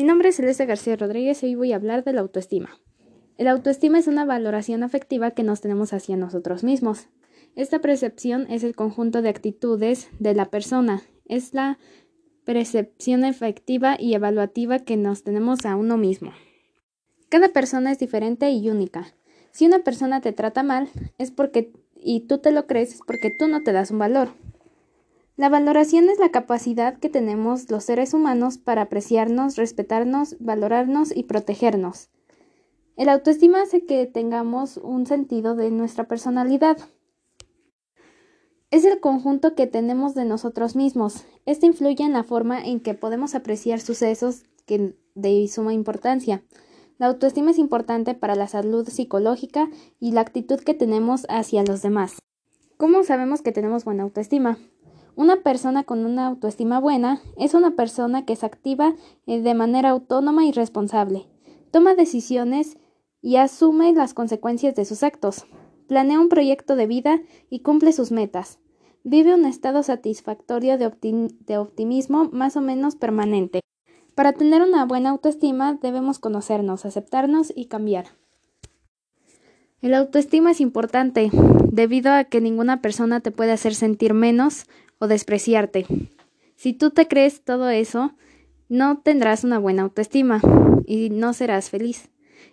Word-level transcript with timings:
Mi 0.00 0.06
nombre 0.06 0.30
es 0.30 0.36
Celeste 0.36 0.64
García 0.64 0.96
Rodríguez 0.96 1.42
y 1.42 1.48
hoy 1.48 1.54
voy 1.56 1.72
a 1.74 1.76
hablar 1.76 2.04
de 2.04 2.14
la 2.14 2.22
autoestima. 2.22 2.70
El 3.36 3.48
autoestima 3.48 3.98
es 3.98 4.06
una 4.06 4.24
valoración 4.24 4.82
afectiva 4.82 5.32
que 5.32 5.42
nos 5.42 5.60
tenemos 5.60 5.92
hacia 5.92 6.16
nosotros 6.16 6.64
mismos. 6.64 7.08
Esta 7.54 7.80
percepción 7.80 8.46
es 8.48 8.64
el 8.64 8.74
conjunto 8.74 9.20
de 9.20 9.28
actitudes 9.28 10.08
de 10.18 10.32
la 10.32 10.46
persona, 10.46 11.02
es 11.26 11.52
la 11.52 11.78
percepción 12.46 13.26
efectiva 13.26 13.98
y 14.00 14.14
evaluativa 14.14 14.78
que 14.78 14.96
nos 14.96 15.22
tenemos 15.22 15.66
a 15.66 15.76
uno 15.76 15.98
mismo. 15.98 16.32
Cada 17.28 17.50
persona 17.50 17.92
es 17.92 17.98
diferente 17.98 18.50
y 18.52 18.70
única. 18.70 19.12
Si 19.50 19.66
una 19.66 19.80
persona 19.80 20.22
te 20.22 20.32
trata 20.32 20.62
mal, 20.62 20.88
es 21.18 21.30
porque 21.30 21.74
y 21.94 22.20
tú 22.20 22.38
te 22.38 22.52
lo 22.52 22.66
crees 22.66 22.94
es 22.94 23.00
porque 23.06 23.30
tú 23.38 23.48
no 23.48 23.62
te 23.64 23.72
das 23.72 23.90
un 23.90 23.98
valor. 23.98 24.30
La 25.40 25.48
valoración 25.48 26.10
es 26.10 26.18
la 26.18 26.28
capacidad 26.28 26.98
que 26.98 27.08
tenemos 27.08 27.70
los 27.70 27.84
seres 27.84 28.12
humanos 28.12 28.58
para 28.58 28.82
apreciarnos, 28.82 29.56
respetarnos, 29.56 30.36
valorarnos 30.38 31.16
y 31.16 31.22
protegernos. 31.22 32.10
El 32.98 33.08
autoestima 33.08 33.62
hace 33.62 33.86
que 33.86 34.04
tengamos 34.04 34.76
un 34.76 35.06
sentido 35.06 35.56
de 35.56 35.70
nuestra 35.70 36.04
personalidad. 36.04 36.76
Es 38.70 38.84
el 38.84 39.00
conjunto 39.00 39.54
que 39.54 39.66
tenemos 39.66 40.14
de 40.14 40.26
nosotros 40.26 40.76
mismos. 40.76 41.24
Este 41.46 41.64
influye 41.64 42.04
en 42.04 42.12
la 42.12 42.22
forma 42.22 42.62
en 42.62 42.78
que 42.78 42.92
podemos 42.92 43.34
apreciar 43.34 43.80
sucesos 43.80 44.42
que 44.66 44.94
de 45.14 45.48
suma 45.48 45.72
importancia. 45.72 46.42
La 46.98 47.06
autoestima 47.06 47.52
es 47.52 47.56
importante 47.56 48.12
para 48.12 48.34
la 48.34 48.46
salud 48.46 48.86
psicológica 48.86 49.70
y 50.00 50.12
la 50.12 50.20
actitud 50.20 50.60
que 50.60 50.74
tenemos 50.74 51.24
hacia 51.30 51.64
los 51.64 51.80
demás. 51.80 52.18
¿Cómo 52.76 53.04
sabemos 53.04 53.40
que 53.40 53.52
tenemos 53.52 53.86
buena 53.86 54.02
autoestima? 54.02 54.58
Una 55.16 55.42
persona 55.42 55.84
con 55.84 56.04
una 56.04 56.26
autoestima 56.26 56.80
buena 56.80 57.20
es 57.36 57.54
una 57.54 57.72
persona 57.72 58.24
que 58.24 58.36
se 58.36 58.46
activa 58.46 58.94
eh, 59.26 59.40
de 59.40 59.54
manera 59.54 59.90
autónoma 59.90 60.44
y 60.44 60.52
responsable, 60.52 61.26
toma 61.70 61.94
decisiones 61.94 62.78
y 63.20 63.36
asume 63.36 63.92
las 63.92 64.14
consecuencias 64.14 64.74
de 64.74 64.84
sus 64.84 65.02
actos, 65.02 65.46
planea 65.88 66.20
un 66.20 66.28
proyecto 66.28 66.76
de 66.76 66.86
vida 66.86 67.20
y 67.50 67.60
cumple 67.60 67.92
sus 67.92 68.12
metas, 68.12 68.60
vive 69.04 69.34
un 69.34 69.44
estado 69.44 69.82
satisfactorio 69.82 70.78
de, 70.78 70.92
de 71.46 71.58
optimismo 71.58 72.28
más 72.32 72.56
o 72.56 72.60
menos 72.60 72.96
permanente. 72.96 73.60
Para 74.14 74.32
tener 74.32 74.62
una 74.62 74.84
buena 74.84 75.10
autoestima 75.10 75.78
debemos 75.80 76.18
conocernos, 76.18 76.84
aceptarnos 76.84 77.52
y 77.54 77.66
cambiar. 77.66 78.06
El 79.82 79.94
autoestima 79.94 80.50
es 80.50 80.60
importante 80.60 81.30
debido 81.72 82.12
a 82.12 82.24
que 82.24 82.42
ninguna 82.42 82.82
persona 82.82 83.20
te 83.20 83.30
puede 83.30 83.52
hacer 83.52 83.74
sentir 83.74 84.12
menos 84.12 84.66
o 84.98 85.08
despreciarte. 85.08 85.86
Si 86.54 86.74
tú 86.74 86.90
te 86.90 87.08
crees 87.08 87.40
todo 87.42 87.70
eso, 87.70 88.12
no 88.68 88.98
tendrás 88.98 89.42
una 89.42 89.58
buena 89.58 89.82
autoestima 89.82 90.42
y 90.84 91.08
no 91.08 91.32
serás 91.32 91.70
feliz. 91.70 92.10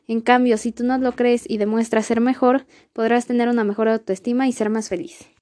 En 0.08 0.22
cambio, 0.22 0.58
si 0.58 0.72
tú 0.72 0.86
no 0.86 0.98
lo 0.98 1.12
crees 1.14 1.44
y 1.50 1.58
demuestras 1.58 2.06
ser 2.06 2.22
mejor, 2.22 2.66
podrás 2.94 3.26
tener 3.26 3.50
una 3.50 3.66
mejor 3.66 3.90
autoestima 3.90 4.48
y 4.48 4.54
ser 4.54 4.70
más 4.70 4.88
feliz. 4.88 5.28